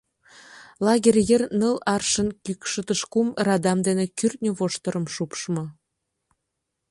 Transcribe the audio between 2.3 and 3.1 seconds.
кӱкшытыш